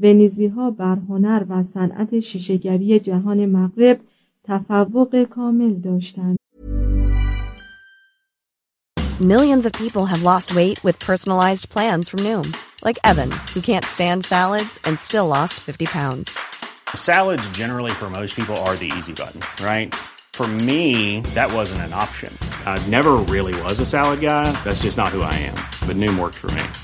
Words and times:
ونیزی 0.00 0.46
ها 0.46 0.70
بر 0.70 0.96
هنر 1.08 1.44
و 1.48 1.64
صنعت 1.74 2.20
شیشهگری 2.20 3.00
جهان 3.00 3.46
مغرب 3.46 4.00
تفوق 4.44 5.24
کامل 5.24 5.74
داشتند. 5.74 6.36
Millions 9.20 9.66
of 9.66 9.72
people 9.72 10.06
have 10.06 10.22
lost 10.22 10.54
weight 10.54 10.82
with 10.82 10.98
personalized 10.98 11.68
plans 11.68 12.08
from 12.08 12.20
Noom, 12.20 12.56
like 12.86 12.98
Evan, 13.04 13.30
who 13.52 13.60
can't 13.60 13.84
stand 13.84 14.24
salads 14.24 14.72
and 14.86 14.98
still 14.98 15.26
lost 15.26 15.60
50 15.60 15.84
pounds. 15.84 16.38
Salads 16.94 17.50
generally 17.50 17.90
for 17.90 18.08
most 18.08 18.34
people 18.34 18.56
are 18.64 18.76
the 18.76 18.90
easy 18.96 19.12
button, 19.12 19.42
right? 19.62 19.94
For 20.32 20.46
me, 20.46 21.20
that 21.34 21.52
wasn't 21.52 21.82
an 21.82 21.92
option. 21.92 22.32
I 22.64 22.82
never 22.88 23.16
really 23.16 23.54
was 23.60 23.78
a 23.78 23.84
salad 23.84 24.20
guy. 24.22 24.50
That's 24.64 24.84
just 24.84 24.96
not 24.96 25.08
who 25.08 25.20
I 25.20 25.34
am. 25.34 25.56
But 25.86 25.96
Noom 25.96 26.18
worked 26.18 26.36
for 26.38 26.50
me. 26.52 26.83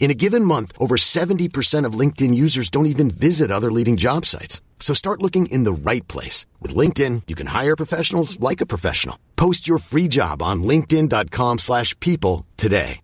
In 0.00 0.10
a 0.10 0.20
given 0.24 0.44
month, 0.44 0.72
over 0.78 0.96
70% 0.96 1.84
of 1.84 1.98
LinkedIn 2.00 2.32
users 2.44 2.70
don't 2.70 2.92
even 2.94 3.10
visit 3.10 3.50
other 3.50 3.72
leading 3.72 3.96
job 3.96 4.24
sites. 4.24 4.60
So 4.78 4.94
start 4.94 5.22
looking 5.22 5.46
in 5.46 5.64
the 5.64 5.90
right 5.90 6.06
place. 6.06 6.46
With 6.62 6.76
LinkedIn, 6.76 7.22
you 7.26 7.34
can 7.34 7.48
hire 7.48 7.74
professionals 7.82 8.38
like 8.38 8.60
a 8.60 8.70
professional. 8.74 9.18
Post 9.34 9.66
your 9.66 9.78
free 9.78 10.06
job 10.06 10.42
on 10.42 10.62
linkedin.com 10.62 11.58
slash 11.58 11.98
people 11.98 12.46
today. 12.56 13.00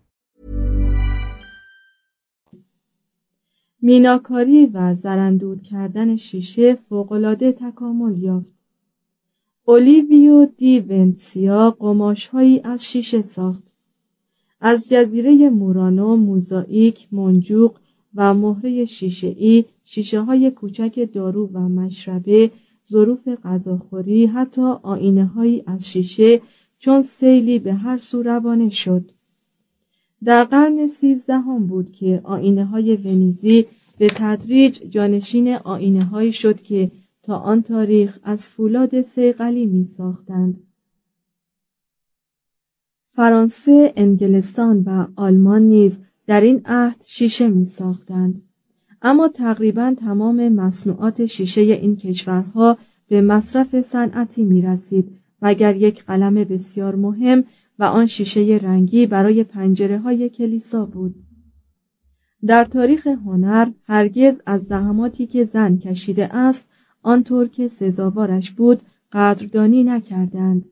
میناکاری 3.85 4.65
و 4.73 4.95
زرندود 4.95 5.63
کردن 5.63 6.15
شیشه 6.15 6.75
فوقالعاده 6.89 7.51
تکامل 7.51 8.23
یافت. 8.23 8.53
اولیویو 9.65 10.45
دی 10.45 10.79
ونسیا 10.79 11.71
قماشهایی 11.71 12.61
از 12.63 12.85
شیشه 12.85 13.21
ساخت. 13.21 13.73
از 14.60 14.88
جزیره 14.88 15.50
مورانو 15.50 16.16
موزاییک 16.16 17.08
منجوق 17.12 17.78
و 18.14 18.34
مهره 18.34 18.84
شیشه 18.84 19.34
ای 19.36 19.64
شیشه 19.84 20.20
های 20.20 20.50
کوچک 20.50 21.08
دارو 21.12 21.46
و 21.46 21.58
مشربه 21.58 22.50
ظروف 22.88 23.28
غذاخوری 23.28 24.26
حتی 24.26 24.62
آینه 24.82 25.26
هایی 25.26 25.62
از 25.66 25.88
شیشه 25.90 26.40
چون 26.78 27.02
سیلی 27.02 27.58
به 27.58 27.74
هر 27.74 27.96
سو 27.96 28.22
روانه 28.22 28.68
شد 28.68 29.10
در 30.24 30.44
قرن 30.44 30.86
سیزدهم 30.86 31.66
بود 31.66 31.92
که 31.92 32.20
آینه 32.24 32.64
های 32.64 32.96
ونیزی 32.96 33.66
به 33.98 34.06
تدریج 34.06 34.82
جانشین 34.88 35.54
آینه 35.54 36.04
هایی 36.04 36.32
شد 36.32 36.62
که 36.62 36.90
تا 37.22 37.36
آن 37.36 37.62
تاریخ 37.62 38.18
از 38.22 38.48
فولاد 38.48 39.02
سیقلی 39.02 39.66
می 39.66 39.84
ساختند. 39.84 40.67
فرانسه، 43.18 43.92
انگلستان 43.96 44.80
و 44.86 45.06
آلمان 45.16 45.62
نیز 45.62 45.98
در 46.26 46.40
این 46.40 46.60
عهد 46.64 47.04
شیشه 47.06 47.48
می 47.48 47.64
ساختند. 47.64 48.42
اما 49.02 49.28
تقریبا 49.28 49.94
تمام 49.98 50.48
مصنوعات 50.48 51.26
شیشه 51.26 51.60
این 51.60 51.96
کشورها 51.96 52.78
به 53.08 53.20
مصرف 53.20 53.80
صنعتی 53.80 54.44
می 54.44 54.62
رسید 54.62 55.10
و 55.42 55.46
اگر 55.46 55.76
یک 55.76 56.04
قلم 56.04 56.34
بسیار 56.34 56.94
مهم 56.94 57.44
و 57.78 57.84
آن 57.84 58.06
شیشه 58.06 58.60
رنگی 58.62 59.06
برای 59.06 59.44
پنجره 59.44 59.98
های 59.98 60.28
کلیسا 60.28 60.86
بود. 60.86 61.14
در 62.46 62.64
تاریخ 62.64 63.06
هنر 63.06 63.70
هرگز 63.84 64.40
از 64.46 64.62
زحماتی 64.62 65.26
که 65.26 65.44
زن 65.44 65.76
کشیده 65.76 66.34
است 66.34 66.64
آنطور 67.02 67.48
که 67.48 67.68
سزاوارش 67.68 68.50
بود 68.50 68.82
قدردانی 69.12 69.84
نکردند. 69.84 70.64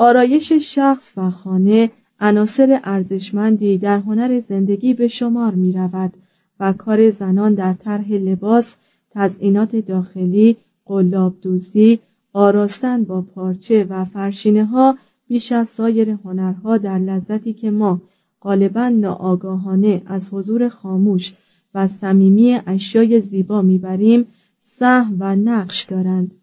آرایش 0.00 0.52
شخص 0.52 1.12
و 1.16 1.30
خانه 1.30 1.90
عناصر 2.20 2.80
ارزشمندی 2.84 3.78
در 3.78 3.98
هنر 3.98 4.40
زندگی 4.40 4.94
به 4.94 5.08
شمار 5.08 5.54
می 5.54 5.72
رود 5.72 6.12
و 6.60 6.72
کار 6.72 7.10
زنان 7.10 7.54
در 7.54 7.74
طرح 7.74 8.12
لباس، 8.12 8.74
تزئینات 9.10 9.76
داخلی، 9.76 10.56
قلاب 10.86 11.34
دوزی، 11.42 11.98
آراستن 12.32 13.04
با 13.04 13.22
پارچه 13.22 13.86
و 13.90 14.04
فرشینه 14.04 14.64
ها 14.64 14.98
بیش 15.28 15.52
از 15.52 15.68
سایر 15.68 16.10
هنرها 16.10 16.78
در 16.78 16.98
لذتی 16.98 17.52
که 17.52 17.70
ما 17.70 18.00
غالبا 18.42 18.88
ناآگاهانه 18.88 20.02
از 20.06 20.28
حضور 20.32 20.68
خاموش 20.68 21.34
و 21.74 21.88
صمیمی 21.88 22.60
اشیای 22.66 23.20
زیبا 23.20 23.62
می‌بریم 23.62 24.26
سهم 24.58 25.16
و 25.18 25.36
نقش 25.36 25.84
دارند. 25.84 26.34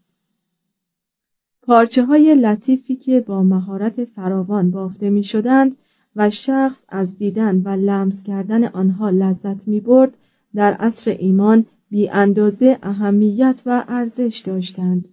پارچه 1.66 2.06
های 2.06 2.36
لطیفی 2.36 2.96
که 2.96 3.20
با 3.20 3.44
مهارت 3.44 4.06
فراوان 4.06 4.72
بافته 4.72 5.10
می 5.10 5.24
شدند 5.24 5.76
و 6.16 6.30
شخص 6.30 6.82
از 6.90 7.18
دیدن 7.18 7.62
و 7.66 7.70
لمس 7.70 8.24
کردن 8.24 8.64
آنها 8.64 9.10
لذت 9.10 9.68
می 9.68 9.80
برد 9.80 10.18
در 10.56 10.74
عصر 10.74 11.12
ایمان 11.12 11.66
بی 11.90 12.10
اندازه 12.10 12.80
اهمیت 12.84 13.62
و 13.66 13.86
ارزش 13.88 14.44
داشتند. 14.46 15.08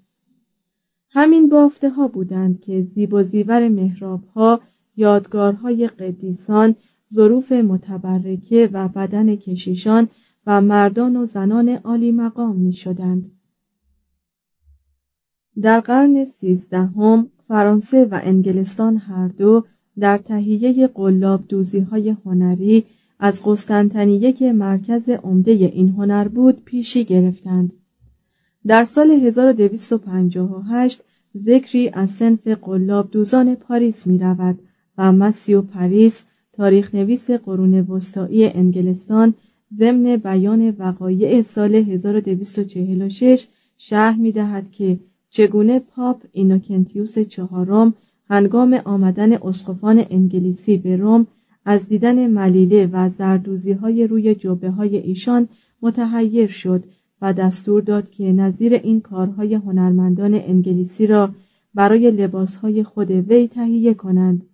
همین 1.11 1.49
بافته 1.49 1.91
ها 1.91 2.09
بودند 2.09 2.61
که 2.61 2.83
زیب 2.83 3.15
و 3.15 3.23
زیور 3.23 3.69
محراب 3.69 4.25
ها، 4.25 4.61
یادگارهای 4.97 5.87
قدیسان، 5.87 6.75
ظروف 7.13 7.53
متبرکه 7.53 8.71
و 8.73 8.89
بدن 8.89 9.37
کشیشان 9.37 10.09
و 10.47 10.61
مردان 10.61 11.17
و 11.17 11.27
زنان 11.27 11.69
عالی 11.69 12.13
مقام 12.13 12.57
می 12.57 12.73
شدند. 12.73 13.31
در 15.61 15.81
قرن 15.81 16.25
سیزدهم 16.25 17.31
فرانسه 17.49 18.05
و 18.05 18.21
انگلستان 18.23 18.97
هر 18.97 19.29
دو 19.29 19.65
در 19.99 20.19
تهیه 20.19 20.87
قلاب 20.87 21.45
دوزی 21.49 21.81
های 21.81 22.17
هنری 22.25 22.85
از 23.19 23.43
قسطنطنیه 23.45 24.33
که 24.33 24.53
مرکز 24.53 25.09
عمده 25.09 25.53
این 25.53 25.89
هنر 25.89 26.29
بود 26.29 26.65
پیشی 26.65 27.05
گرفتند. 27.05 27.73
در 28.67 28.85
سال 28.85 29.11
1258 29.11 31.03
ذکری 31.45 31.89
از 31.89 32.11
صنف 32.11 32.49
قلاب 32.49 33.11
دوزان 33.11 33.55
پاریس 33.55 34.07
می 34.07 34.19
رود 34.19 34.59
و 34.99 35.13
متیو 35.13 35.63
پاریس 35.63 36.23
تاریخ 36.53 36.95
نویس 36.95 37.31
قرون 37.31 37.75
وسطایی 37.81 38.47
انگلستان 38.47 39.35
ضمن 39.79 40.17
بیان 40.17 40.71
وقایع 40.79 41.43
سال 41.43 41.75
1246 41.75 43.47
شرح 43.79 44.17
می 44.17 44.33
دهد 44.33 44.71
که 44.71 44.99
چگونه 45.35 45.79
پاپ 45.79 46.23
اینوکنتیوس 46.33 47.19
چهارم 47.19 47.95
هنگام 48.31 48.75
آمدن 48.85 49.33
اسقفان 49.33 50.05
انگلیسی 50.11 50.77
به 50.77 50.97
روم 50.97 51.27
از 51.65 51.87
دیدن 51.87 52.27
ملیله 52.27 52.87
و 52.93 53.09
زردوزی 53.09 53.73
های 53.73 54.07
روی 54.07 54.35
جبه 54.35 54.71
های 54.71 54.97
ایشان 54.97 55.49
متحیر 55.83 56.47
شد 56.47 56.85
و 57.23 57.33
دستور 57.33 57.83
داد 57.83 58.11
که 58.11 58.33
نظیر 58.33 58.75
این 58.75 59.01
کارهای 59.01 59.55
هنرمندان 59.55 60.35
انگلیسی 60.35 61.07
را 61.07 61.31
برای 61.75 62.11
لباسهای 62.11 62.83
خود 62.83 63.11
وی 63.11 63.49
تهیه 63.49 63.95
کنند. 63.95 64.47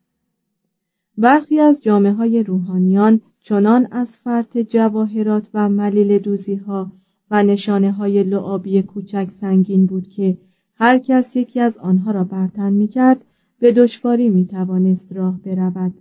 برخی 1.18 1.60
از 1.60 1.82
جامعه 1.82 2.12
های 2.12 2.42
روحانیان 2.42 3.20
چنان 3.40 3.88
از 3.90 4.08
فرط 4.08 4.58
جواهرات 4.58 5.50
و 5.54 5.68
ملیل 5.68 6.18
دوزی 6.18 6.54
ها 6.54 6.92
و 7.30 7.42
نشانه 7.42 7.92
های 7.92 8.22
لعابی 8.22 8.82
کوچک 8.82 9.28
سنگین 9.40 9.86
بود 9.86 10.08
که 10.08 10.36
هر 10.80 10.98
کس 10.98 11.36
یکی 11.36 11.60
از 11.60 11.76
آنها 11.76 12.10
را 12.10 12.24
برتن 12.24 12.72
می 12.72 12.88
کرد 12.88 13.24
به 13.58 13.72
دشواری 13.72 14.28
می 14.28 14.46
توانست 14.46 15.12
راه 15.12 15.38
برود. 15.38 15.94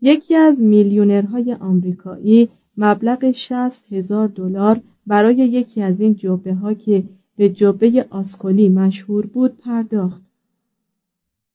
یکی 0.00 0.34
از 0.34 0.62
میلیونرهای 0.62 1.54
آمریکایی 1.54 2.48
مبلغ 2.76 3.30
60 3.30 3.92
هزار 3.92 4.28
دلار 4.28 4.80
برای 5.06 5.36
یکی 5.36 5.82
از 5.82 6.00
این 6.00 6.14
جبه 6.14 6.54
ها 6.54 6.74
که 6.74 7.04
به 7.36 7.48
جبه 7.48 8.06
آسکولی 8.10 8.68
مشهور 8.68 9.26
بود 9.26 9.56
پرداخت. 9.58 10.22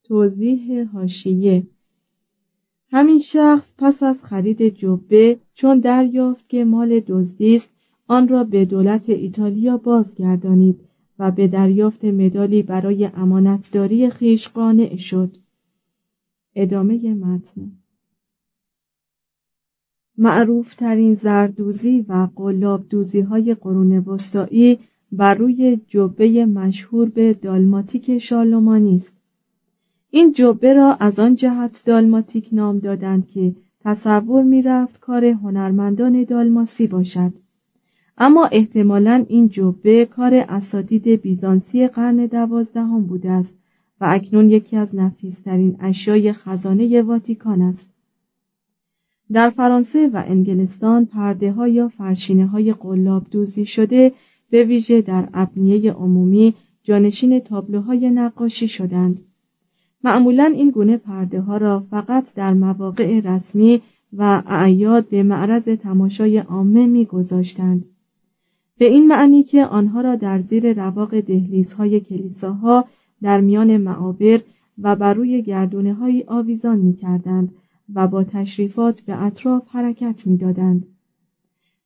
توضیح 0.04 0.90
هاشیه 0.94 1.64
همین 2.92 3.20
شخص 3.20 3.74
پس 3.78 4.04
از 4.04 4.24
خرید 4.24 4.76
جبه 4.76 5.38
چون 5.54 5.80
دریافت 5.80 6.50
که 6.50 6.66
مال 6.66 7.00
دزدی 7.00 7.56
است 7.56 7.70
آن 8.08 8.28
را 8.28 8.44
به 8.44 8.66
دولت 8.66 9.10
ایتالیا 9.10 9.78
بازگردانید 9.78 10.80
و 11.20 11.32
به 11.32 11.48
دریافت 11.48 12.06
مدالی 12.06 12.64
برای 12.64 13.06
امانتداری 13.06 14.10
خیش 14.10 14.48
قانع 14.48 14.96
شد. 14.96 15.38
ادامه 16.56 17.14
متن. 17.14 17.72
معروف 20.18 20.76
ترین 20.76 21.14
زردوزی 21.14 22.06
و 22.10 22.28
قلاب 22.36 22.90
دوزی 22.90 23.20
های 23.20 23.54
قرون 23.54 23.98
وسطایی 23.98 24.80
بر 25.12 25.34
روی 25.34 25.80
جبه 25.88 26.46
مشهور 26.46 27.10
به 27.10 27.34
دالماتیک 27.34 28.18
شارلومانی 28.18 28.96
است. 28.96 29.14
این 30.10 30.32
جبه 30.32 30.74
را 30.74 30.94
از 30.94 31.20
آن 31.20 31.36
جهت 31.36 31.82
دالماتیک 31.86 32.50
نام 32.52 32.80
دادند 32.80 33.28
که 33.30 33.56
تصور 33.80 34.44
می 34.44 34.62
رفت 34.62 35.00
کار 35.00 35.26
هنرمندان 35.26 36.24
دالماسی 36.24 36.88
باشد. 36.88 37.34
اما 38.18 38.46
احتمالا 38.46 39.26
این 39.30 39.50
جبه 39.50 40.06
کار 40.06 40.34
اساتید 40.50 41.08
بیزانسی 41.08 41.88
قرن 41.88 42.26
دوازدهم 42.26 43.04
بوده 43.04 43.32
است 43.32 43.54
و 44.02 44.06
اکنون 44.10 44.50
یکی 44.50 44.78
از 44.78 44.96
نفیسترین 44.96 45.78
اشیای 45.80 46.34
خزانه 46.34 47.02
واتیکان 47.02 47.62
است. 47.62 47.90
در 49.32 49.50
فرانسه 49.50 50.08
و 50.08 50.24
انگلستان 50.28 51.06
پرده 51.06 51.52
ها 51.52 51.68
یا 51.68 51.88
فرشینه 51.88 52.48
های 52.48 52.74
قلاب 52.74 53.26
دوزی 53.32 53.66
شده 53.66 54.12
به 54.50 54.64
ویژه 54.64 55.02
در 55.02 55.30
ابنیه 55.34 55.92
عمومی 55.92 56.54
جانشین 56.84 57.40
تابلوهای 57.40 58.10
نقاشی 58.10 58.68
شدند. 58.68 59.22
معمولا 60.04 60.44
این 60.44 60.70
گونه 60.70 60.98
پرده 60.98 61.42
ها 61.42 61.58
را 61.58 61.86
فقط 61.90 62.36
در 62.36 62.54
مواقع 62.54 63.20
رسمی 63.20 63.82
و 64.14 64.44
اعیاد 64.48 65.10
به 65.10 65.24
معرض 65.24 65.64
تماشای 65.64 66.38
عامه 66.38 66.88
میگذاشتند. 66.88 67.86
به 68.78 68.86
این 68.86 69.08
معنی 69.08 69.44
که 69.44 69.66
آنها 69.66 70.02
را 70.02 70.16
در 70.16 70.42
زیر 70.42 70.74
رواق 70.74 71.20
دهلیزهای 71.20 72.00
کلیساها 72.00 72.86
در 73.22 73.42
میان 73.42 73.78
معابر 73.78 74.42
و 74.82 74.96
بر 74.96 75.14
روی 75.14 75.42
گردونه 75.42 75.94
های 75.94 76.24
آویزان 76.28 76.80
می 76.80 76.94
کردند 76.94 77.56
و 77.94 78.08
با 78.08 78.24
تشریفات 78.24 79.02
به 79.02 79.24
اطراف 79.24 79.64
حرکت 79.68 80.28
می 80.28 80.38
دادند. 80.38 80.86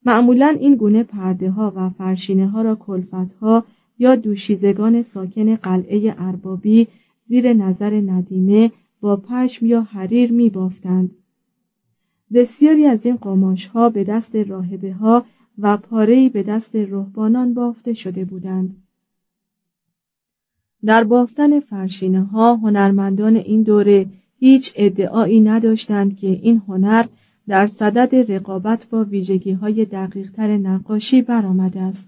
معمولا 0.06 0.48
این 0.60 0.76
گونه 0.76 1.04
پرده 1.04 1.50
ها 1.50 1.74
و 1.76 1.90
فرشینه 1.90 2.48
ها 2.48 2.62
را 2.62 2.76
کلفت 2.76 3.32
ها 3.32 3.64
یا 4.00 4.16
دوشیزگان 4.16 5.02
ساکن 5.02 5.56
قلعه 5.56 6.16
اربابی 6.18 6.88
زیر 7.28 7.54
نظر 7.54 8.02
ندیمه 8.02 8.72
با 9.02 9.16
پشم 9.16 9.66
یا 9.66 9.82
حریر 9.82 10.32
می 10.32 10.50
بافتند. 10.50 11.12
بسیاری 12.34 12.86
از 12.86 13.06
این 13.06 13.16
قماش 13.16 13.68
ها 13.68 13.90
به 13.90 14.04
دست 14.04 14.36
راهبه 14.36 14.94
ها 14.94 15.26
و 15.62 15.78
پارهی 15.78 16.30
به 16.30 16.44
دست 16.44 16.76
رهبانان 16.76 17.54
بافته 17.54 17.94
شده 17.94 18.26
بودند. 18.26 18.76
در 20.86 21.04
بافتن 21.04 21.60
فرشینه 21.60 22.24
ها 22.24 22.56
هنرمندان 22.56 23.36
این 23.36 23.64
دوره 23.64 24.06
هیچ 24.38 24.74
ادعایی 24.76 25.42
نداشتند 25.42 26.18
که 26.18 26.28
این 26.28 26.62
هنر 26.68 27.06
در 27.48 27.68
صدد 27.68 28.32
رقابت 28.32 28.88
با 28.90 29.04
ویژگی 29.04 29.52
های 29.52 29.86
دقیق 29.86 30.32
تر 30.32 30.58
نقاشی 30.58 31.22
برآمده 31.22 31.82
است. 31.82 32.08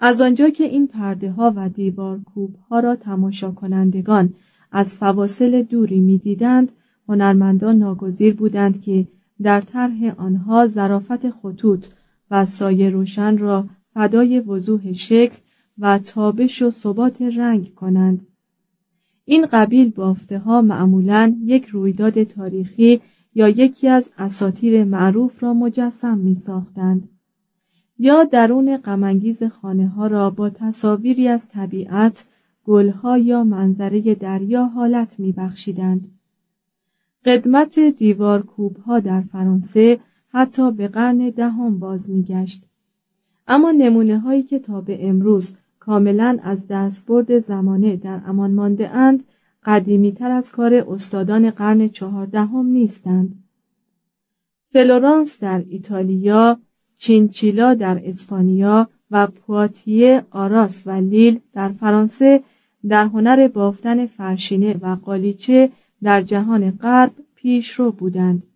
از 0.00 0.22
آنجا 0.22 0.50
که 0.50 0.64
این 0.64 0.86
پرده 0.86 1.30
ها 1.30 1.52
و 1.56 1.68
دیوار 1.68 2.20
کوب 2.34 2.56
ها 2.70 2.80
را 2.80 2.96
تماشا 2.96 3.50
کنندگان 3.50 4.34
از 4.72 4.96
فواصل 4.96 5.62
دوری 5.62 6.00
می‌دیدند 6.00 6.72
هنرمندان 7.08 7.78
ناگزیر 7.78 8.34
بودند 8.34 8.80
که 8.80 9.06
در 9.42 9.60
طرح 9.60 10.14
آنها 10.16 10.66
ظرافت 10.66 11.30
خطوط 11.30 11.86
و 12.30 12.46
سایه 12.46 12.90
روشن 12.90 13.38
را 13.38 13.68
فدای 13.94 14.40
وضوح 14.40 14.92
شکل 14.92 15.38
و 15.78 15.98
تابش 15.98 16.62
و 16.62 16.70
ثبات 16.70 17.22
رنگ 17.22 17.74
کنند 17.74 18.26
این 19.24 19.46
قبیل 19.46 19.90
بافته 19.90 20.38
ها 20.38 20.62
معمولا 20.62 21.36
یک 21.44 21.66
رویداد 21.66 22.22
تاریخی 22.22 23.00
یا 23.34 23.48
یکی 23.48 23.88
از 23.88 24.10
اساتیر 24.18 24.84
معروف 24.84 25.42
را 25.42 25.54
مجسم 25.54 26.18
می 26.18 26.34
ساختند. 26.34 27.08
یا 27.98 28.24
درون 28.24 28.76
غمانگیز 28.76 29.42
خانه 29.42 29.88
ها 29.88 30.06
را 30.06 30.30
با 30.30 30.50
تصاویری 30.50 31.28
از 31.28 31.48
طبیعت، 31.48 32.24
گلها 32.64 33.18
یا 33.18 33.44
منظره 33.44 34.14
دریا 34.14 34.66
حالت 34.66 35.20
می 35.20 35.32
بخشیدند. 35.32 36.08
قدمت 37.24 37.78
دیوار 37.78 38.42
کوب 38.42 38.76
ها 38.76 39.00
در 39.00 39.20
فرانسه 39.20 39.98
حتی 40.32 40.72
به 40.72 40.88
قرن 40.88 41.30
دهم 41.30 41.78
باز 41.78 42.10
میگشت. 42.10 42.62
اما 43.48 43.70
نمونه 43.70 44.18
هایی 44.18 44.42
که 44.42 44.58
تا 44.58 44.80
به 44.80 45.08
امروز 45.08 45.52
کاملا 45.78 46.38
از 46.42 46.66
دستبرد 46.66 47.38
زمانه 47.38 47.96
در 47.96 48.20
امان 48.26 48.50
مانده 48.50 48.88
اند 48.88 49.24
قدیمی 49.64 50.12
تر 50.12 50.30
از 50.30 50.52
کار 50.52 50.74
استادان 50.74 51.50
قرن 51.50 51.88
چهاردهم 51.88 52.66
نیستند. 52.66 53.44
فلورانس 54.72 55.38
در 55.40 55.64
ایتالیا 55.68 56.58
چینچیلا 56.98 57.74
در 57.74 58.00
اسپانیا 58.04 58.88
و 59.10 59.26
پواتیه 59.26 60.22
آراس 60.30 60.82
و 60.86 60.90
لیل 60.90 61.40
در 61.52 61.68
فرانسه 61.68 62.42
در 62.88 63.06
هنر 63.06 63.48
بافتن 63.48 64.06
فرشینه 64.06 64.78
و 64.82 64.96
قالیچه 64.96 65.70
در 66.02 66.22
جهان 66.22 66.70
غرب 66.70 67.12
پیشرو 67.34 67.92
بودند. 67.92 68.46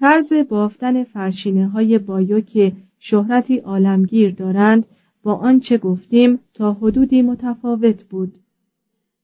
طرز 0.00 0.32
بافتن 0.32 1.04
فرشینه 1.04 1.68
های 1.68 1.98
بایو 1.98 2.40
که 2.40 2.72
شهرتی 2.98 3.58
عالمگیر 3.58 4.34
دارند 4.34 4.86
با 5.22 5.34
آنچه 5.34 5.78
گفتیم 5.78 6.38
تا 6.54 6.72
حدودی 6.72 7.22
متفاوت 7.22 8.04
بود. 8.04 8.38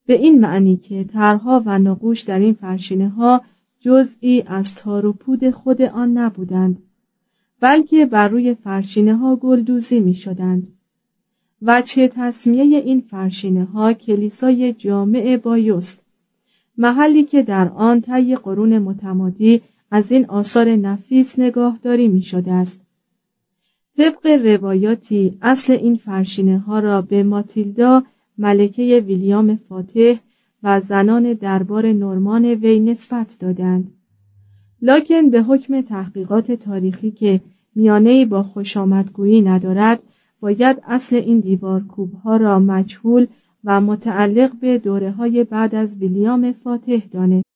به 0.07 0.15
این 0.15 0.41
معنی 0.41 0.77
که 0.77 1.05
طرها 1.05 1.63
و 1.67 1.79
نقوش 1.79 2.21
در 2.21 2.39
این 2.39 2.55
فرشینه 2.55 3.09
ها 3.09 3.43
جزئی 3.81 4.43
از 4.47 4.75
تار 4.75 5.07
و 5.07 5.13
پود 5.13 5.51
خود 5.51 5.83
آن 5.83 6.19
نبودند 6.19 6.83
بلکه 7.61 8.07
بر 8.07 8.29
روی 8.29 8.55
فرشینه 8.55 9.17
ها 9.17 9.37
گلدوزی 9.37 10.01
می 10.01 10.15
شدند 10.15 10.69
و 11.63 11.83
چه 11.83 12.09
تصمیه 12.09 12.63
این 12.63 13.01
فرشینه 13.01 13.65
ها 13.65 13.93
کلیسای 13.93 14.73
جامع 14.73 15.37
بایوست 15.37 15.99
محلی 16.79 17.25
که 17.25 17.43
در 17.43 17.69
آن 17.69 18.01
طی 18.01 18.37
قرون 18.37 18.79
متمادی 18.79 19.63
از 19.91 20.13
این 20.13 20.27
آثار 20.27 20.77
نفیس 20.77 21.39
نگاهداری 21.39 22.09
می 22.09 22.23
شده 22.23 22.53
است. 22.53 22.81
طبق 23.97 24.27
روایاتی 24.27 25.39
اصل 25.43 25.73
این 25.73 25.95
فرشینه 25.95 26.59
ها 26.59 26.79
را 26.79 27.03
به 27.03 27.23
ماتیلدا 27.23 28.03
ملکه 28.39 29.05
ویلیام 29.07 29.57
فاتح 29.69 30.15
و 30.63 30.81
زنان 30.81 31.33
دربار 31.33 31.93
نورمان 31.93 32.45
وی 32.45 32.81
نسبت 32.81 33.37
دادند. 33.41 33.91
لکن 34.83 35.31
به 35.31 35.43
حکم 35.43 35.81
تحقیقات 35.81 36.53
تاریخی 36.53 37.11
که 37.11 37.41
میانه 37.75 38.27
با 38.27 38.43
خوشامدگویی 38.43 39.43
ندارد 39.43 40.03
باید 40.41 40.83
اصل 40.87 41.17
این 41.17 41.41
دیوار 41.41 41.81
کوب 41.85 42.15
ها 42.15 42.37
را 42.37 42.59
مجهول 42.59 43.27
و 43.65 43.81
متعلق 43.81 44.53
به 44.61 44.79
دوره 44.79 45.11
های 45.11 45.45
بعد 45.45 45.75
از 45.75 45.97
ویلیام 45.97 46.53
فاتح 46.53 46.99
دانست. 47.13 47.56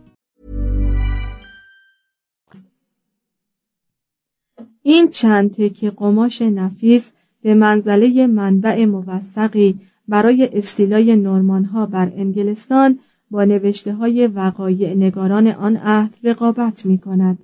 این 4.83 5.09
چند 5.09 5.51
تکه 5.51 5.91
قماش 5.91 6.41
نفیس 6.41 7.11
به 7.41 7.53
منزله 7.53 8.27
منبع 8.27 8.85
موثقی 8.85 9.79
برای 10.07 10.49
استیلای 10.53 11.15
نورمان 11.15 11.65
ها 11.65 11.85
بر 11.85 12.11
انگلستان 12.15 12.99
با 13.31 13.43
نوشته 13.43 13.93
های 13.93 14.27
وقایع 14.27 14.93
نگاران 14.93 15.47
آن 15.47 15.77
عهد 15.77 16.17
رقابت 16.23 16.85
می 16.85 16.97
کند. 16.97 17.39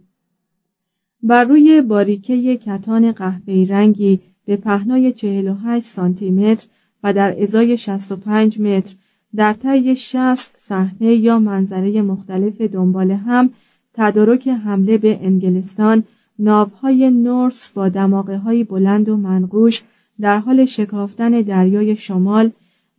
بر 1.23 1.43
روی 1.43 1.81
باریکه 1.81 2.57
کتان 2.57 3.11
قهوه‌ای 3.11 3.65
رنگی 3.65 4.19
به 4.45 4.57
پهنای 4.57 5.13
48 5.13 5.85
سانتی 5.85 6.31
متر 6.31 6.65
و 7.03 7.13
در 7.13 7.41
ازای 7.41 7.77
65 7.77 8.61
متر 8.61 8.95
در 9.35 9.53
طی 9.53 9.95
60 9.95 10.51
صحنه 10.57 11.15
یا 11.15 11.39
منظره 11.39 12.01
مختلف 12.01 12.61
دنبال 12.61 13.11
هم 13.11 13.49
تدارک 13.93 14.47
حمله 14.47 14.97
به 14.97 15.19
انگلستان 15.21 16.03
ناوهای 16.39 17.09
نورس 17.09 17.69
با 17.69 17.89
دماغه 17.89 18.37
های 18.37 18.63
بلند 18.63 19.09
و 19.09 19.17
منقوش 19.17 19.83
در 20.19 20.39
حال 20.39 20.65
شکافتن 20.65 21.41
دریای 21.41 21.95
شمال 21.95 22.51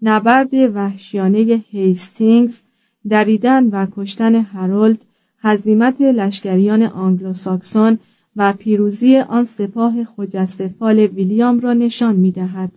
نبرد 0.02 0.54
وحشیانه 0.54 1.64
هیستینگز 1.70 2.60
دریدن 3.08 3.68
و 3.68 3.86
کشتن 3.96 4.34
هرولد 4.34 5.04
هزیمت 5.40 6.00
لشکریان 6.00 6.82
آنگلوساکسون 6.82 7.98
و 8.36 8.52
پیروزی 8.52 9.16
آن 9.16 9.44
سپاه 9.44 10.04
خجسته‌فال 10.04 10.98
ویلیام 10.98 11.60
را 11.60 11.72
نشان 11.72 12.16
می 12.16 12.32
دهد. 12.32 12.72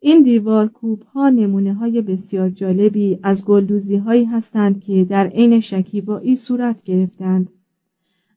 این 0.00 0.22
دیوار 0.22 0.68
کوب 0.68 1.02
ها 1.02 1.28
نمونه 1.28 1.74
های 1.74 2.02
بسیار 2.02 2.50
جالبی 2.50 3.18
از 3.22 3.44
گلدوزی 3.44 3.96
هایی 3.96 4.24
هستند 4.24 4.82
که 4.82 5.04
در 5.04 5.26
عین 5.26 5.60
شکیبایی 5.60 6.36
صورت 6.36 6.82
گرفتند. 6.82 7.50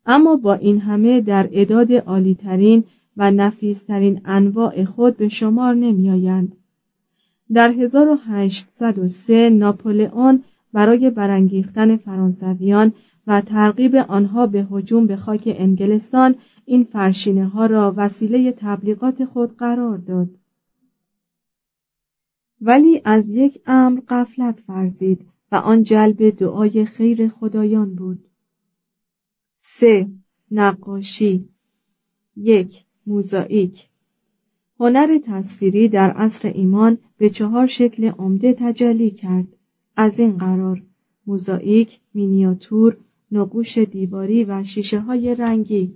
اما 0.08 0.36
با 0.36 0.54
این 0.54 0.80
همه 0.80 1.22
در 1.22 1.50
اداد 1.52 1.94
عالیترین 1.94 2.84
و 3.18 3.32
نفیسترین 3.32 4.22
انواع 4.26 4.86
خود 4.86 5.18
به 5.18 5.30
شمار 5.30 5.76
نمی 5.76 6.10
آیند. 6.10 6.56
در 7.54 7.72
1803 7.72 9.50
ناپولئون 9.50 10.44
برای 10.74 11.10
برانگیختن 11.10 11.98
فرانسویان 11.98 12.94
و 13.28 13.42
ترغیب 13.42 13.96
آنها 13.96 14.48
به 14.48 14.68
هجوم 14.72 15.08
به 15.08 15.16
خاک 15.16 15.56
انگلستان 15.58 16.36
این 16.66 16.84
فرشینه 16.84 17.48
ها 17.48 17.66
را 17.66 17.94
وسیله 17.98 18.52
تبلیغات 18.58 19.26
خود 19.26 19.58
قرار 19.58 19.98
داد. 19.98 20.30
ولی 22.62 23.02
از 23.06 23.30
یک 23.30 23.62
امر 23.66 24.00
قفلت 24.10 24.60
فرزید 24.60 25.26
و 25.52 25.56
آن 25.56 25.84
جلب 25.84 26.30
دعای 26.30 26.86
خیر 26.86 27.28
خدایان 27.28 27.96
بود. 27.96 28.28
سه 29.58 30.08
نقاشی. 30.52 31.50
یک 32.38 32.86
موزاییک. 33.08 33.90
هنر 34.80 35.20
تصویری 35.24 35.88
در 35.88 36.12
عصر 36.12 36.48
ایمان 36.48 36.98
به 37.18 37.30
چهار 37.30 37.68
شکل 37.68 38.12
عمده 38.12 38.54
تجلی 38.60 39.12
کرد. 39.12 39.48
از 39.96 40.20
این 40.20 40.38
قرار 40.38 40.82
موزاییک 41.28 42.00
مینیاتور 42.14 42.98
نقوش 43.32 43.78
دیواری 43.78 44.44
و 44.44 44.64
شیشه 44.64 45.00
های 45.00 45.36
رنگی. 45.36 45.94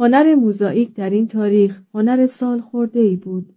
هنر 0.00 0.34
موزاییک 0.34 0.94
در 0.94 1.10
این 1.10 1.26
تاریخ 1.26 1.80
هنر 1.94 2.26
سال 2.26 2.60
خورده 2.60 3.00
ای 3.00 3.16
بود. 3.16 3.52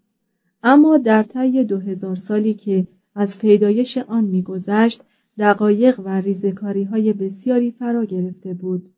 اما 0.63 0.97
در 0.97 1.23
طی 1.23 1.63
دو 1.63 1.77
هزار 1.77 2.15
سالی 2.15 2.53
که 2.53 2.87
از 3.15 3.39
پیدایش 3.39 3.97
آن 3.97 4.23
میگذشت 4.23 5.03
دقایق 5.39 5.99
و 5.99 6.21
ریزکاری 6.21 6.83
های 6.83 7.13
بسیاری 7.13 7.71
فرا 7.71 8.05
گرفته 8.05 8.53
بود. 8.53 8.89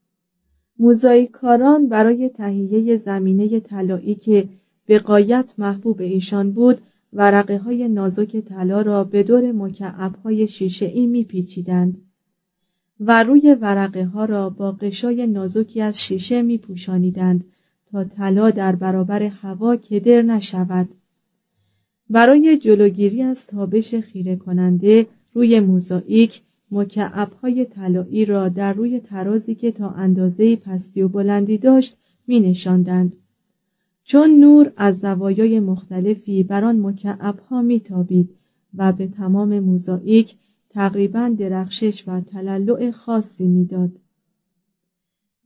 کاران 1.32 1.90
برای 1.90 2.30
تهیه 2.30 2.98
زمینه 2.98 3.60
طلایی 3.60 4.16
که 4.16 4.50
به 4.86 5.00
قایت 5.00 5.54
محبوب 5.58 6.02
ایشان 6.02 6.52
بود 6.52 6.82
ورقه 7.14 7.58
های 7.58 7.88
نازک 7.88 8.38
طلا 8.38 8.82
را 8.82 9.04
به 9.04 9.24
دور 9.24 9.52
مکعب 9.52 10.16
های 10.16 10.48
شیشه 10.48 10.86
ای 10.86 11.08
می 11.08 11.24
پیچیدند 11.24 11.98
و 13.00 13.24
روی 13.24 13.58
ورقه 13.62 14.06
ها 14.06 14.26
را 14.26 14.50
با 14.50 14.72
قشای 14.72 15.28
نازکی 15.28 15.82
از 15.82 16.02
شیشه 16.02 16.42
می 16.42 16.58
پوشانیدند 16.58 17.44
تا 17.86 18.04
طلا 18.04 18.52
در 18.52 18.76
برابر 18.76 19.24
هوا 19.24 19.76
کدر 19.76 20.22
نشود. 20.22 20.90
برای 22.10 22.58
جلوگیری 22.58 23.22
از 23.22 23.46
تابش 23.46 23.96
خیره 23.96 24.36
کننده 24.36 25.08
روی 25.34 25.60
موزاییک 25.60 26.42
های 27.42 27.66
طلایی 27.66 28.26
را 28.26 28.50
در 28.50 28.74
روی 28.74 29.00
ترازی 29.00 29.56
که 29.56 29.72
تا 29.72 29.90
اندازه 29.90 30.56
پستی 30.56 31.02
و 31.02 31.08
بلندی 31.08 31.58
داشت 31.58 31.98
می 32.28 32.40
نشاندند. 32.40 33.16
چون 34.04 34.40
نور 34.40 34.72
از 34.78 35.00
زوایای 35.00 35.60
مختلفی 35.60 36.44
بر 36.44 36.64
آن 36.64 36.98
ها 37.50 37.62
میتابید 37.62 38.36
و 38.78 38.92
به 38.92 39.08
تمام 39.08 39.60
موزاییک 39.60 40.36
تقریبا 40.70 41.36
درخشش 41.38 42.04
و 42.08 42.22
تلالع 42.22 42.92
خاصی 42.92 43.48
می‌داد. 43.48 43.92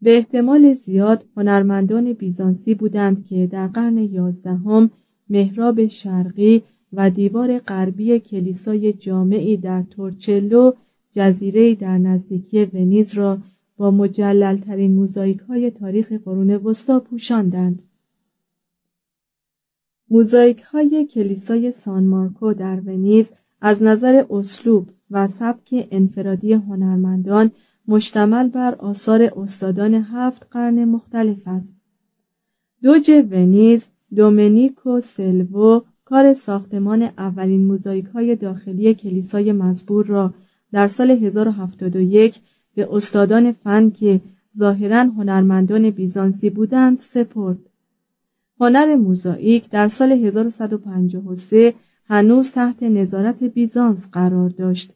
به 0.02 0.18
احتمال 0.18 0.74
زیاد 0.74 1.26
هنرمندان 1.38 2.14
بیزانسی 2.14 2.76
بودند 2.76 3.26
که 3.26 3.48
در 3.48 3.68
قرن 3.68 3.98
یازدهم 3.98 4.92
محراب 5.30 5.88
شرقی 5.88 6.64
و 6.94 7.10
دیوار 7.10 7.60
غربی 7.60 8.20
کلیسای 8.20 8.94
جامعی 8.94 9.58
در 9.58 9.84
تورچلو 9.84 10.72
جزیره 11.12 11.76
در 11.76 11.98
نزدیکی 11.98 12.66
ونیز 12.66 13.14
را 13.14 13.38
با 13.78 13.92
مجللترین 13.92 14.92
موزاییک 14.92 15.40
های 15.40 15.72
تاریخ 15.72 16.12
قرون 16.12 16.52
وسطا 16.52 17.00
پوشاندند. 17.00 17.82
موزاییک 20.10 20.62
های 20.62 21.06
کلیسای 21.06 21.72
سان 21.72 22.04
مارکو 22.04 22.54
در 22.54 22.80
ونیز 22.80 23.30
از 23.62 23.84
نظر 23.84 24.26
اسلوب 24.30 24.90
و 25.12 25.28
سبک 25.28 25.88
انفرادی 25.92 26.54
هنرمندان 26.54 27.52
مشتمل 27.88 28.48
بر 28.48 28.76
آثار 28.76 29.32
استادان 29.38 29.94
هفت 29.94 30.48
قرن 30.52 30.86
مختلف 30.86 31.48
است 31.48 31.76
دوج 32.84 33.12
ونیز 33.32 33.86
دومنیکو 34.16 35.00
سلوو 35.00 35.82
کار 36.14 36.34
ساختمان 36.34 37.02
اولین 37.02 37.66
موزاییک 37.66 38.06
های 38.06 38.36
داخلی 38.36 38.94
کلیسای 38.94 39.52
مزبور 39.52 40.06
را 40.06 40.34
در 40.72 40.88
سال 40.88 41.12
1071 41.12 42.40
به 42.76 42.88
استادان 42.92 43.52
فن 43.52 43.90
که 43.90 44.22
ظاهرا 44.58 45.00
هنرمندان 45.00 45.90
بیزانسی 45.90 46.50
بودند 46.50 47.00
سپرد. 47.00 47.58
هنر 48.60 48.96
موزاییک 48.96 49.70
در 49.70 49.88
سال 49.88 50.12
1153 50.12 51.74
هنوز 52.06 52.52
تحت 52.52 52.84
نظارت 52.84 53.44
بیزانس 53.44 54.08
قرار 54.12 54.50
داشت 54.50 54.94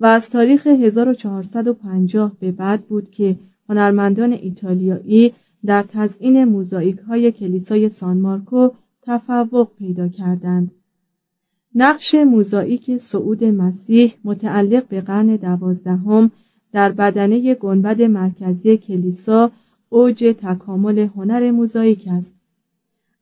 و 0.00 0.06
از 0.06 0.28
تاریخ 0.30 0.66
1450 0.66 2.36
به 2.40 2.52
بعد 2.52 2.82
بود 2.82 3.10
که 3.10 3.36
هنرمندان 3.68 4.32
ایتالیایی 4.32 5.32
در 5.64 5.82
تزئین 5.82 6.44
موزاییک 6.44 6.98
های 6.98 7.32
کلیسای 7.32 7.88
سان 7.88 8.20
مارکو 8.20 8.70
تفوق 9.06 9.68
پیدا 9.78 10.08
کردند. 10.08 10.70
نقش 11.74 12.14
موزاییک 12.14 12.96
صعود 12.96 13.44
مسیح 13.44 14.12
متعلق 14.24 14.88
به 14.88 15.00
قرن 15.00 15.36
دوازدهم 15.36 16.30
در 16.72 16.92
بدنه 16.92 17.54
گنبد 17.54 18.02
مرکزی 18.02 18.76
کلیسا 18.76 19.50
اوج 19.88 20.34
تکامل 20.38 20.98
هنر 20.98 21.50
موزاییک 21.50 22.08
است. 22.08 22.32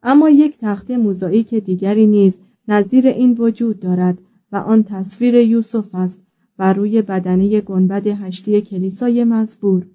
اما 0.03 0.31
یک 0.31 0.59
تخت 0.61 0.91
موزاییک 0.91 1.55
دیگری 1.55 2.07
نیز 2.07 2.35
نظیر 2.69 3.07
این 3.07 3.37
وجود 3.39 3.81
دارد 3.81 4.19
و 4.53 4.57
آن 4.57 4.83
تصویر 4.83 5.35
یوسف 5.35 5.95
است 5.95 6.19
بر 6.57 6.73
روی 6.73 7.03
بدنه 7.03 7.61
گنبد 7.61 8.07
هشتی 8.07 8.61
کلیسای 8.61 9.25
مزبور. 9.25 9.87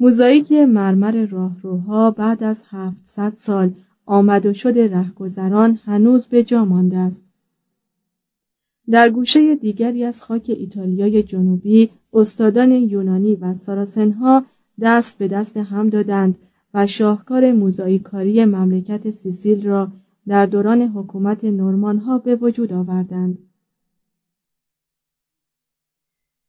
موزاییک 0.00 0.52
مرمر 0.52 1.26
راهروها 1.26 2.10
بعد 2.10 2.44
از 2.44 2.62
700 2.70 3.32
سال 3.36 3.72
آمد 4.06 4.46
و 4.46 4.54
شد 4.54 4.78
رهگذران 4.78 5.78
هنوز 5.84 6.26
به 6.26 6.42
جا 6.42 6.64
مانده 6.64 6.96
است. 6.96 7.22
در 8.90 9.10
گوشه 9.10 9.54
دیگری 9.54 10.04
از 10.04 10.22
خاک 10.22 10.44
ایتالیای 10.46 11.22
جنوبی 11.22 11.90
استادان 12.12 12.72
یونانی 12.72 13.36
و 13.36 13.54
ساراسنها 13.54 14.44
دست 14.80 15.18
به 15.18 15.28
دست 15.28 15.56
هم 15.56 15.88
دادند 15.88 16.38
و 16.74 16.86
شاهکار 16.86 17.52
موزاییکاری 17.52 18.44
مملکت 18.44 19.10
سیسیل 19.10 19.66
را 19.66 19.88
در 20.26 20.46
دوران 20.46 20.82
حکومت 20.82 21.44
نورمانها 21.44 22.18
به 22.18 22.36
وجود 22.36 22.72
آوردند. 22.72 23.38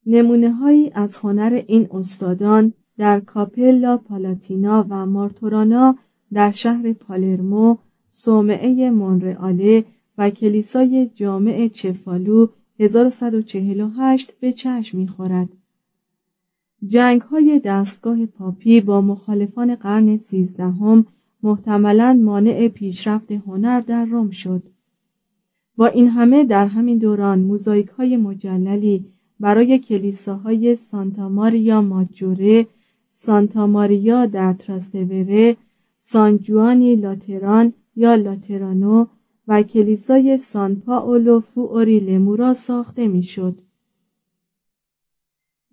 نمونه 0.05 0.51
هایی 0.51 0.91
از 0.93 1.17
هنر 1.17 1.61
این 1.67 1.87
استادان 1.91 2.73
در 2.97 3.19
کاپلا 3.19 3.97
پالاتینا 3.97 4.85
و 4.89 5.05
مارتورانا 5.05 5.95
در 6.33 6.51
شهر 6.51 6.93
پالرمو، 6.93 7.77
صومعه 8.07 8.89
مونرئاله 8.91 9.85
و 10.17 10.29
کلیسای 10.29 11.09
جامع 11.15 11.67
چفالو 11.67 12.47
1148 12.79 14.31
به 14.39 14.53
چشم 14.53 14.97
می‌خورد. 14.97 15.49
جنگ 16.87 17.21
های 17.21 17.61
دستگاه 17.65 18.25
پاپی 18.25 18.81
با 18.81 19.01
مخالفان 19.01 19.75
قرن 19.75 20.17
سیزدهم 20.17 21.05
محتملا 21.43 22.13
مانع 22.13 22.67
پیشرفت 22.67 23.31
هنر 23.31 23.79
در 23.79 24.05
روم 24.05 24.29
شد. 24.29 24.63
با 25.77 25.87
این 25.87 26.07
همه 26.07 26.43
در 26.43 26.65
همین 26.65 26.97
دوران 26.97 27.39
موزاییک 27.39 27.87
های 27.87 28.17
مجللی 28.17 29.05
برای 29.39 29.79
کلیساهای 29.79 30.75
سانتا 30.75 31.29
ماریا 31.29 31.81
ماجوره، 31.81 32.65
سانتا 33.11 33.67
ماریا 33.67 34.25
در 34.25 34.53
تراستوره، 34.53 35.55
سانجوانی 36.07 36.95
لاتران 36.95 37.73
یا 37.95 38.15
لاترانو 38.15 39.05
و 39.47 39.63
کلیسای 39.63 40.37
سان 40.37 40.75
پاولو 40.75 41.39
فوئوریلمو 41.39 42.53
ساخته 42.53 43.07
می‌شد. 43.07 43.61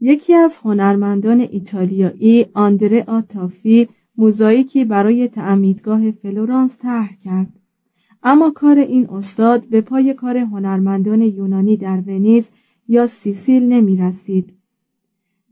یکی 0.00 0.34
از 0.34 0.56
هنرمندان 0.56 1.40
ایتالیایی 1.40 2.46
آندره 2.54 3.04
آتافی 3.06 3.88
موزاییکی 4.16 4.84
برای 4.84 5.28
تعمیدگاه 5.28 6.10
فلورانس 6.10 6.76
طرح 6.78 7.16
کرد 7.16 7.52
اما 8.22 8.50
کار 8.50 8.78
این 8.78 9.10
استاد 9.10 9.64
به 9.64 9.80
پای 9.80 10.14
کار 10.14 10.36
هنرمندان 10.36 11.22
یونانی 11.22 11.76
در 11.76 12.02
ونیز 12.06 12.48
یا 12.88 13.06
سیسیل 13.06 13.62
نمی 13.62 13.96
رسید. 13.96 14.52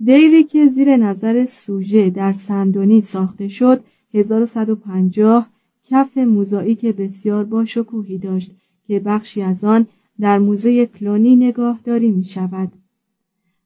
دیری 0.05 0.45
که 0.45 0.69
زیر 0.69 0.97
نظر 0.97 1.45
سوژه 1.45 2.11
در 2.11 2.33
سندونی 2.33 3.01
ساخته 3.01 3.49
شد 3.49 3.85
1150 4.15 5.49
کف 5.85 6.19
موزاییک 6.19 6.87
بسیار 6.87 7.45
با 7.45 7.65
شکوهی 7.65 8.19
داشت 8.19 8.51
که 8.87 9.01
بخشی 9.01 9.43
از 9.43 9.65
آن 9.65 9.87
در 10.21 10.39
موزه 10.39 10.87
کلونی 10.87 11.37
نگاهداری 11.37 12.11
می 12.11 12.25
شود. 12.25 12.73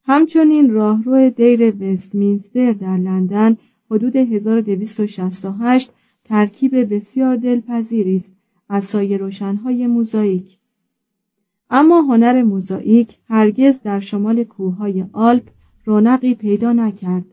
همچنین 0.06 0.70
راهرو 0.70 1.30
دیر 1.30 1.74
وستمینستر 1.82 2.72
در 2.72 2.96
لندن 2.96 3.56
حدود 3.90 4.16
1268 4.16 5.90
ترکیب 6.24 6.94
بسیار 6.94 7.36
دلپذیری 7.36 8.16
است 8.16 8.32
از 8.68 8.84
سایه 8.84 9.16
روشنهای 9.16 9.86
موزاییک 9.86 10.58
اما 11.70 12.02
هنر 12.02 12.42
موزاییک 12.42 13.18
هرگز 13.28 13.80
در 13.84 14.00
شمال 14.00 14.44
کوههای 14.44 15.04
آلپ 15.12 15.42
رونقی 15.84 16.34
پیدا 16.34 16.72
نکرد 16.72 17.24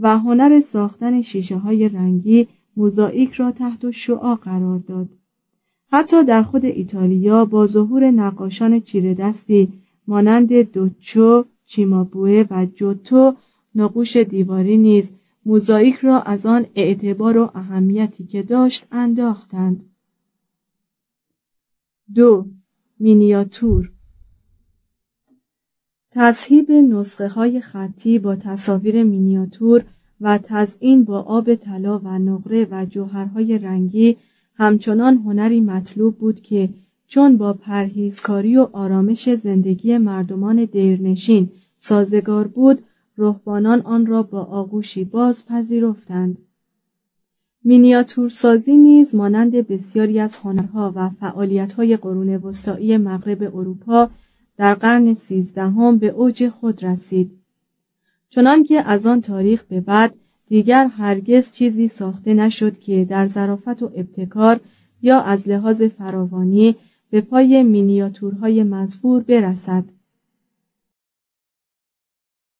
و 0.00 0.18
هنر 0.18 0.60
ساختن 0.60 1.22
شیشه 1.22 1.56
های 1.56 1.88
رنگی 1.88 2.48
موزاییک 2.76 3.32
را 3.32 3.52
تحت 3.52 3.90
شعا 3.90 4.34
قرار 4.34 4.78
داد 4.78 5.08
حتی 5.92 6.24
در 6.24 6.42
خود 6.42 6.64
ایتالیا 6.64 7.44
با 7.44 7.66
ظهور 7.66 8.10
نقاشان 8.10 8.80
چیره 8.80 9.14
دستی 9.14 9.72
مانند 10.06 10.52
دوچو، 10.52 11.44
چیمابوه 11.64 12.44
و 12.50 12.66
جوتو 12.74 13.34
نقوش 13.74 14.16
دیواری 14.16 14.76
نیز 14.76 15.10
موزاییک 15.46 15.94
را 15.94 16.20
از 16.20 16.46
آن 16.46 16.66
اعتبار 16.74 17.38
و 17.38 17.50
اهمیتی 17.54 18.26
که 18.26 18.42
داشت 18.42 18.86
انداختند. 18.92 19.84
دو 22.14 22.46
مینیاتور 22.98 23.92
تصهیب 26.12 26.72
نسخه 26.72 27.28
های 27.28 27.60
خطی 27.60 28.18
با 28.18 28.36
تصاویر 28.36 29.02
مینیاتور 29.02 29.84
و 30.20 30.38
تزئین 30.38 31.04
با 31.04 31.20
آب 31.20 31.54
طلا 31.54 31.98
و 31.98 32.18
نقره 32.18 32.68
و 32.70 32.86
جوهرهای 32.90 33.58
رنگی 33.58 34.16
همچنان 34.54 35.16
هنری 35.16 35.60
مطلوب 35.60 36.18
بود 36.18 36.40
که 36.40 36.68
چون 37.06 37.36
با 37.36 37.52
پرهیزکاری 37.52 38.56
و 38.56 38.68
آرامش 38.72 39.34
زندگی 39.34 39.98
مردمان 39.98 40.64
دیرنشین 40.64 41.48
سازگار 41.78 42.46
بود 42.46 42.82
رهبانان 43.18 43.80
آن 43.80 44.06
را 44.06 44.22
با 44.22 44.42
آغوشی 44.42 45.04
باز 45.04 45.46
پذیرفتند. 45.46 46.38
مینیاتورسازی 47.64 48.76
نیز 48.76 49.14
مانند 49.14 49.52
بسیاری 49.52 50.20
از 50.20 50.36
هنرها 50.36 50.92
و 50.96 51.08
فعالیت‌های 51.08 51.96
قرون 51.96 52.36
وسطایی 52.36 52.96
مغرب 52.96 53.56
اروپا 53.56 54.10
در 54.60 54.74
قرن 54.74 55.14
سیزدهم 55.14 55.98
به 55.98 56.06
اوج 56.06 56.48
خود 56.48 56.84
رسید. 56.84 57.38
چنانکه 58.30 58.82
از 58.82 59.06
آن 59.06 59.20
تاریخ 59.20 59.64
به 59.64 59.80
بعد 59.80 60.16
دیگر 60.46 60.86
هرگز 60.86 61.50
چیزی 61.52 61.88
ساخته 61.88 62.34
نشد 62.34 62.78
که 62.78 63.04
در 63.04 63.26
ظرافت 63.26 63.82
و 63.82 63.90
ابتکار 63.94 64.60
یا 65.02 65.20
از 65.20 65.48
لحاظ 65.48 65.82
فراوانی 65.82 66.76
به 67.10 67.20
پای 67.20 67.62
مینیاتورهای 67.62 68.62
مزبور 68.62 69.22
برسد. 69.22 69.84